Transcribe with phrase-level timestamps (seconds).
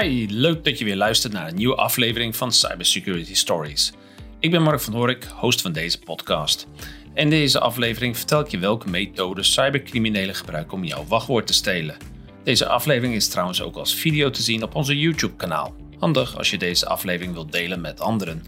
[0.00, 3.92] Hi, leuk dat je weer luistert naar een nieuwe aflevering van Cybersecurity Stories.
[4.40, 6.66] Ik ben Mark van Hork, host van deze podcast.
[7.14, 11.96] In deze aflevering vertel ik je welke methodes cybercriminelen gebruiken om jouw wachtwoord te stelen.
[12.44, 15.74] Deze aflevering is trouwens ook als video te zien op onze YouTube-kanaal.
[15.98, 18.42] Handig als je deze aflevering wilt delen met anderen.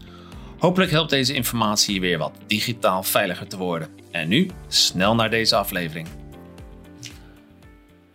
[0.57, 3.89] Hopelijk helpt deze informatie je weer wat digitaal veiliger te worden.
[4.11, 6.07] En nu snel naar deze aflevering.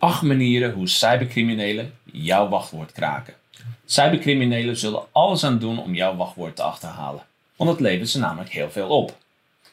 [0.01, 3.33] 8 manieren hoe cybercriminelen jouw wachtwoord kraken.
[3.85, 7.25] Cybercriminelen zullen alles aan doen om jouw wachtwoord te achterhalen,
[7.55, 9.17] want het levert ze namelijk heel veel op.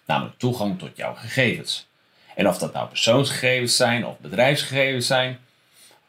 [0.06, 1.86] Namelijk toegang tot jouw gegevens.
[2.34, 5.38] En of dat nou persoonsgegevens zijn of bedrijfsgegevens zijn,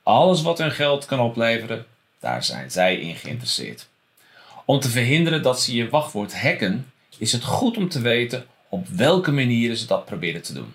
[0.03, 1.85] alles wat hun geld kan opleveren,
[2.19, 3.87] daar zijn zij in geïnteresseerd.
[4.65, 8.87] Om te verhinderen dat ze je wachtwoord hacken, is het goed om te weten op
[8.87, 10.73] welke manieren ze dat proberen te doen.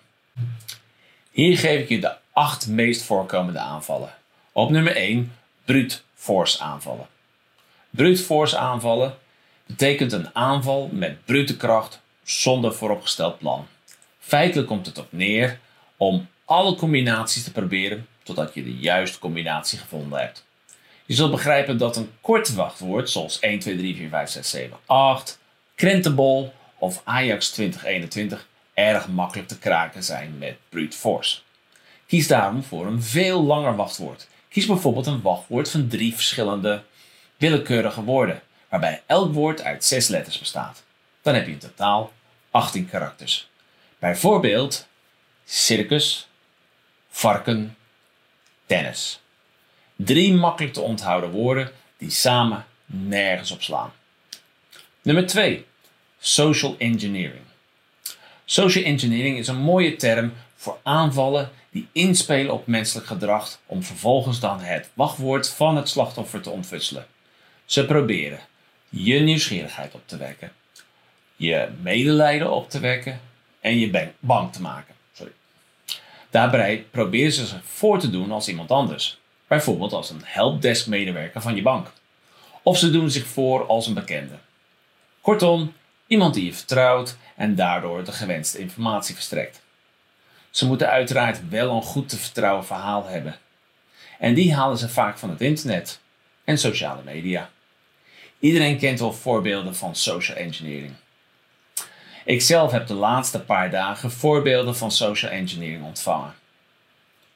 [1.31, 4.15] Hier geef ik je de acht meest voorkomende aanvallen.
[4.53, 5.33] Op nummer 1
[5.65, 7.07] brute force aanvallen.
[7.91, 9.15] Brute force aanvallen
[9.67, 13.67] betekent een aanval met brute kracht zonder vooropgesteld plan.
[14.19, 15.59] Feitelijk komt het op neer
[15.97, 20.45] om alle combinaties te proberen totdat je de juiste combinatie gevonden hebt.
[21.07, 24.77] Je zult begrijpen dat een kort wachtwoord zoals 1, 2, 3, 4, 5, 6, 7,
[24.87, 25.39] 8,
[25.75, 31.43] krentenbol of Ajax 2021 erg makkelijk te kraken zijn met brute force.
[32.07, 34.29] Kies daarom voor een veel langer wachtwoord.
[34.49, 36.83] Kies bijvoorbeeld een wachtwoord van drie verschillende
[37.37, 40.83] willekeurige woorden, waarbij elk woord uit zes letters bestaat.
[41.23, 42.13] Dan heb je in totaal
[42.51, 43.49] 18 karakters.
[43.99, 44.87] Bijvoorbeeld
[45.45, 46.29] circus,
[47.11, 47.77] varken,
[48.67, 49.21] tennis.
[49.97, 53.93] Drie makkelijk te onthouden woorden die samen nergens op slaan.
[55.03, 55.67] Nummer 2.
[56.19, 57.45] Social engineering.
[58.45, 60.33] Social engineering is een mooie term
[60.65, 66.41] voor aanvallen die inspelen op menselijk gedrag om vervolgens dan het wachtwoord van het slachtoffer
[66.41, 67.07] te ontfutselen.
[67.65, 68.41] Ze proberen
[68.89, 70.53] je nieuwsgierigheid op te wekken,
[71.37, 73.21] je medelijden op te wekken
[73.61, 74.95] en je bang te maken.
[75.13, 75.33] Sorry.
[76.31, 81.41] Daarbij proberen ze zich voor te doen als iemand anders, bijvoorbeeld als een helpdesk medewerker
[81.41, 81.93] van je bank.
[82.63, 84.35] Of ze doen zich voor als een bekende.
[85.21, 85.73] Kortom,
[86.07, 89.63] iemand die je vertrouwt en daardoor de gewenste informatie verstrekt.
[90.55, 93.39] Ze moeten uiteraard wel een goed te vertrouwen verhaal hebben.
[94.19, 96.01] En die halen ze vaak van het internet
[96.45, 97.51] en sociale media.
[98.39, 100.93] Iedereen kent wel voorbeelden van social engineering.
[102.25, 106.35] Ik zelf heb de laatste paar dagen voorbeelden van social engineering ontvangen.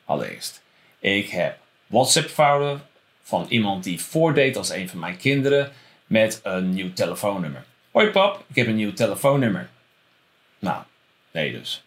[0.05, 0.63] Allereerst,
[0.99, 2.87] ik heb WhatsApp-fouten
[3.23, 5.73] van iemand die voordeed als een van mijn kinderen
[6.07, 7.65] met een nieuw telefoonnummer.
[7.91, 9.69] Hoi pap, ik heb een nieuw telefoonnummer.
[10.59, 10.83] Nou,
[11.31, 11.83] nee dus.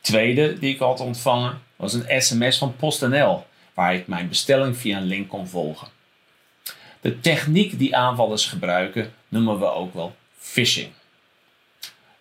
[0.00, 4.98] Tweede die ik had ontvangen was een sms van PostNL, waar ik mijn bestelling via
[4.98, 5.88] een link kon volgen.
[7.00, 10.92] De techniek die aanvallers gebruiken noemen we ook wel phishing.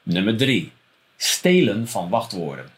[0.04, 0.72] Nummer 3.
[1.18, 2.72] Stelen van wachtwoorden.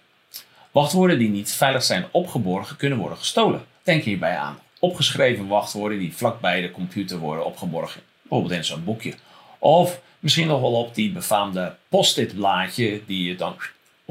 [0.71, 3.65] Wachtwoorden die niet veilig zijn opgeborgen kunnen worden gestolen.
[3.83, 9.13] Denk hierbij aan opgeschreven wachtwoorden die vlakbij de computer worden opgeborgen, bijvoorbeeld in zo'n boekje.
[9.59, 13.55] Of misschien nog wel op die befaamde post-it blaadje die je dan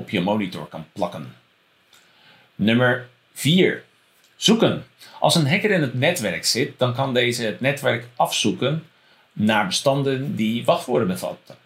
[0.01, 1.37] op je monitor kan plakken.
[2.55, 3.85] Nummer 4.
[4.37, 4.85] Zoeken.
[5.19, 8.87] Als een hacker in het netwerk zit, dan kan deze het netwerk afzoeken
[9.33, 11.57] naar bestanden die wachtwoorden bevatten.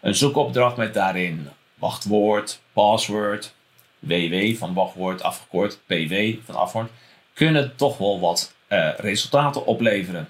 [0.00, 3.54] Een zoekopdracht met daarin wachtwoord, password,
[3.98, 6.14] ww van wachtwoord afgekort, pw
[6.44, 6.90] van afwoord,
[7.34, 10.28] kunnen toch wel wat uh, resultaten opleveren.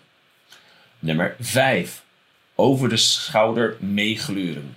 [0.99, 2.03] Nummer 5.
[2.55, 4.77] Over de schouder meegluren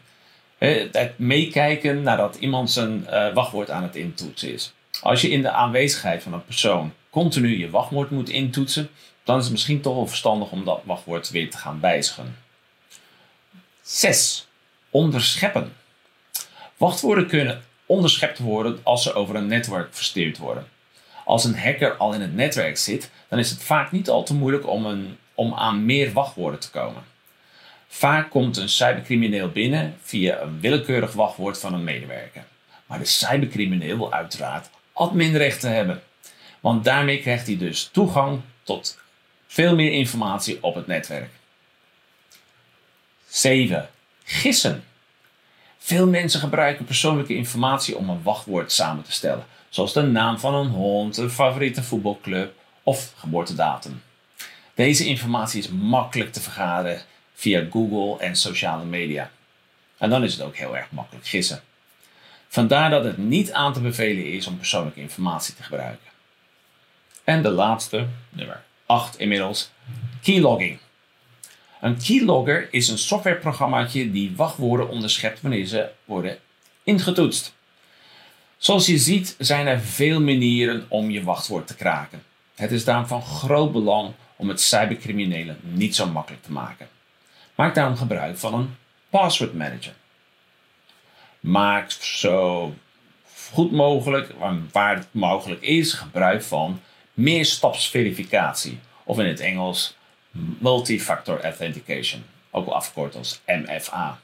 [0.67, 4.73] het meekijken nadat iemand zijn uh, wachtwoord aan het intoetsen is.
[5.01, 8.89] Als je in de aanwezigheid van een persoon continu je wachtwoord moet intoetsen,
[9.23, 12.38] dan is het misschien toch wel verstandig om dat wachtwoord weer te gaan wijzigen.
[13.81, 14.47] 6.
[14.89, 15.73] Onderscheppen.
[16.78, 20.67] Wachtwoorden kunnen onderschept worden als ze over een netwerk verstuurd worden.
[21.25, 24.34] Als een hacker al in het netwerk zit, dan is het vaak niet al te
[24.34, 27.03] moeilijk om, een, om aan meer wachtwoorden te komen.
[27.93, 32.43] Vaak komt een cybercrimineel binnen via een willekeurig wachtwoord van een medewerker.
[32.85, 36.02] Maar de cybercrimineel wil uiteraard adminrechten hebben.
[36.59, 38.99] Want daarmee krijgt hij dus toegang tot
[39.47, 41.29] veel meer informatie op het netwerk.
[43.28, 43.90] 7.
[44.23, 44.84] Gissen.
[45.78, 50.55] Veel mensen gebruiken persoonlijke informatie om een wachtwoord samen te stellen, zoals de naam van
[50.55, 52.53] een hond, een favoriete voetbalclub
[52.84, 54.02] of geboortedatum.
[54.73, 57.02] Deze informatie is makkelijk te vergaren
[57.41, 59.32] via Google en sociale media.
[59.97, 61.61] En dan is het ook heel erg makkelijk gissen.
[62.47, 66.08] Vandaar dat het niet aan te bevelen is om persoonlijke informatie te gebruiken.
[67.23, 69.72] En de laatste, nummer 8 inmiddels,
[70.22, 70.79] keylogging.
[71.82, 76.38] Een keylogger is een softwareprogrammaatje die wachtwoorden onderschept wanneer ze worden
[76.84, 77.53] ingetoetst.
[78.58, 82.23] Zoals je ziet zijn er veel manieren om je wachtwoord te kraken.
[82.55, 86.88] Het is daarom van groot belang om het cybercriminelen niet zo makkelijk te maken.
[87.61, 88.75] Maak daarom gebruik van een
[89.09, 89.93] password manager.
[91.40, 92.73] Maak zo
[93.52, 94.34] goed mogelijk,
[94.72, 96.81] waar het mogelijk is, gebruik van
[97.13, 98.79] meerstapsverificatie.
[99.03, 99.96] Of in het Engels
[100.59, 104.19] Multi-Factor Authentication, ook wel afgekort als MFA.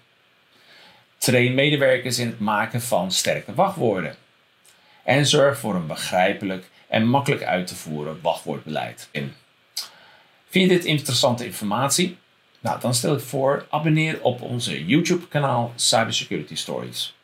[1.18, 4.16] Train medewerkers in het maken van sterke wachtwoorden.
[5.04, 9.08] En zorg voor een begrijpelijk en makkelijk uit te voeren wachtwoordbeleid.
[9.12, 9.34] In.
[10.50, 12.18] Vind je dit interessante informatie?
[12.60, 17.16] Nou, dan stel ik voor, abonneer op onze YouTube-kanaal Cybersecurity Stories.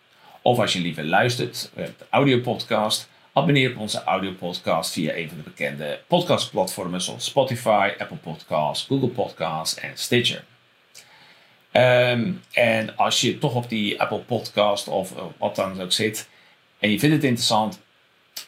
[0.42, 5.44] Of als je liever luistert, de audiopodcast, abonneer op onze audiopodcast via een van de
[5.44, 10.44] bekende podcastplatformen zoals Spotify, Apple Podcasts, Google Podcasts en Stitcher.
[11.72, 16.30] Ehm, en als je toch op die Apple Podcast of wat dan ook zit
[16.80, 17.80] en je vindt het interessant,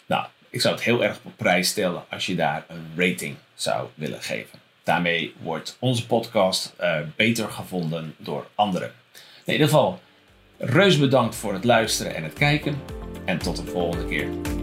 [0.06, 3.88] nou, ik zou het heel erg op prijs stellen als je daar een rating zou
[3.94, 4.60] willen geven.
[4.86, 8.92] Daarmee wordt onze podcast uh, beter gevonden door anderen.
[9.46, 10.00] In ieder geval,
[10.58, 12.76] reus bedankt voor het luisteren en het kijken.
[13.26, 14.55] En tot de volgende keer.